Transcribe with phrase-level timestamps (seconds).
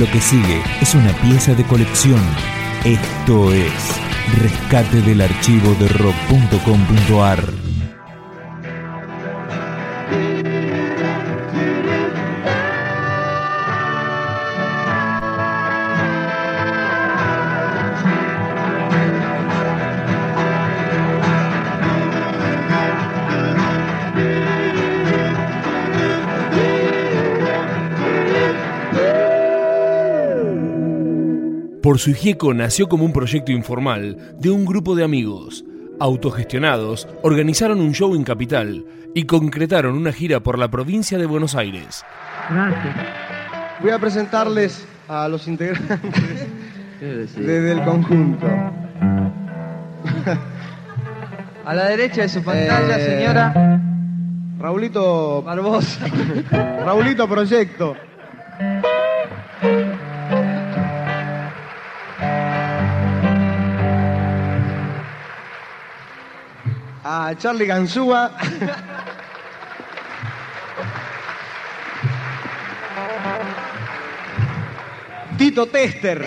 [0.00, 2.22] Lo que sigue es una pieza de colección.
[2.86, 3.70] Esto es
[4.40, 7.69] Rescate del archivo de rock.com.ar.
[31.82, 35.64] Por su hijieco nació como un proyecto informal de un grupo de amigos.
[35.98, 38.84] Autogestionados, organizaron un show en Capital
[39.14, 42.04] y concretaron una gira por la provincia de Buenos Aires.
[42.50, 42.96] Gracias.
[43.80, 46.46] Voy a presentarles a los integrantes
[47.00, 48.46] desde el conjunto.
[51.64, 53.80] A la derecha de su pantalla, Eh, señora
[54.58, 56.06] Raulito, Barbosa.
[56.84, 57.94] Raulito Proyecto.
[67.02, 68.30] A Charlie Ganzúa.
[75.38, 76.26] Tito Tester.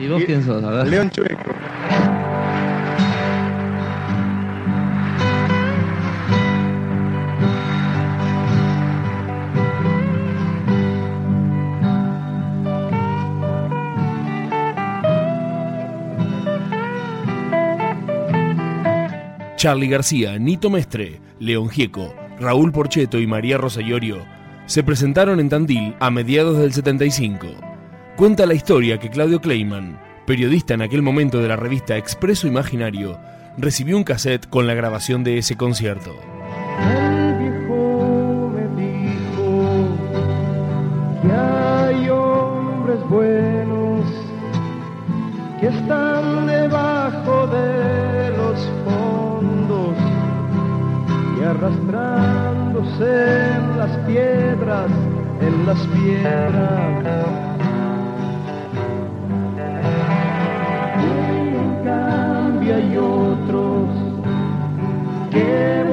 [0.00, 0.64] ¿Y vos quién sos?
[0.64, 0.88] A ver.
[0.88, 1.65] León Chueco.
[19.56, 25.48] Charlie García, Nito Mestre, León Gieco, Raúl Porcheto y María Rosa Iorio se presentaron en
[25.48, 27.46] Tandil a mediados del 75.
[28.16, 33.18] Cuenta la historia que Claudio Kleiman, periodista en aquel momento de la revista Expreso Imaginario,
[33.56, 36.14] recibió un cassette con la grabación de ese concierto.
[43.08, 44.04] Buenos
[45.60, 46.15] que están
[51.56, 54.90] arrastrándose en las piedras,
[55.40, 57.04] en las piedras.
[61.54, 63.88] En cambio hay otros
[65.30, 65.85] que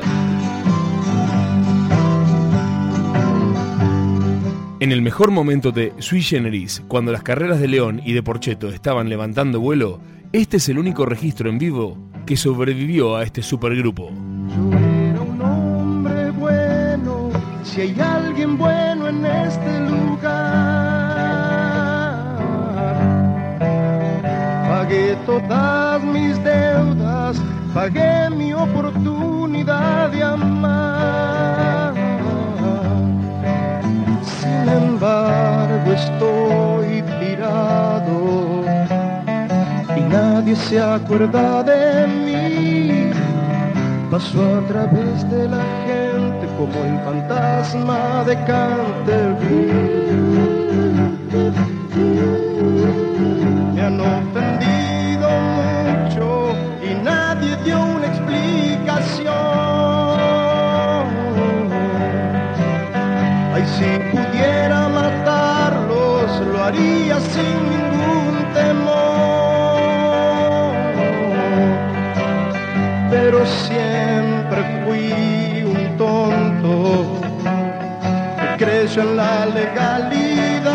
[4.80, 8.68] En el mejor momento de Sui Generis, cuando las carreras de León y de Porcheto
[8.68, 9.98] estaban levantando vuelo,
[10.32, 14.10] este es el único registro en vivo que sobrevivió a este supergrupo.
[14.10, 17.30] Yo era un hombre bueno,
[17.64, 20.38] si hay alguien bueno en este lugar.
[24.68, 27.42] Pagué todas mis deudas,
[27.74, 30.87] pagué mi oportunidad de amar.
[40.48, 43.10] Nadie se acuerda de mí.
[44.10, 49.72] Paso a través de la gente como el fantasma de Canterbury.
[53.74, 55.28] Me han ofendido
[55.58, 56.26] mucho
[56.82, 59.34] y nadie dio una explicación.
[63.54, 67.87] Ay, si pudiera matarlos, lo haría sin
[73.30, 77.20] Pero siempre fui un tonto
[78.56, 80.72] que creyó en la legalidad.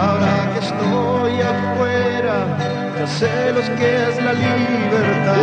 [0.00, 2.56] Ahora que estoy afuera,
[2.98, 5.36] ya sé lo que es la libertad.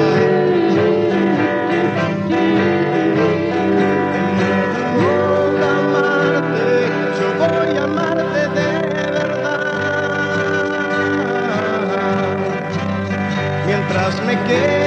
[13.65, 14.86] Voy a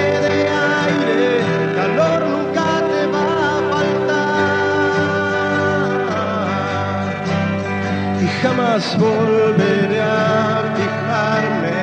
[8.78, 11.80] volveré a fijarme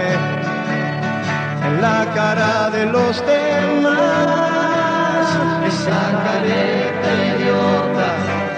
[1.67, 3.97] en la cara de los demás.
[5.67, 8.09] Esa careta idiota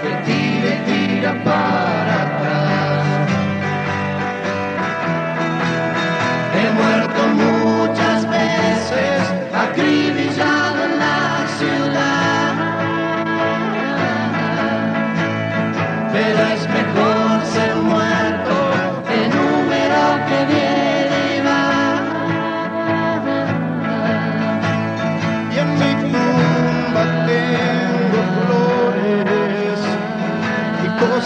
[0.02, 1.59] que tira y tira para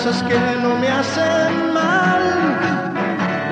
[0.04, 2.22] cosas que no me hacen mal.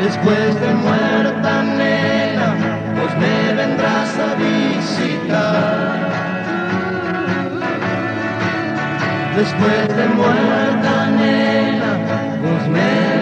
[0.03, 2.49] Después de muerta nena,
[2.97, 6.11] vos me vendrás a visitar.
[9.37, 11.91] Después de muerta nena,
[12.43, 13.22] vos me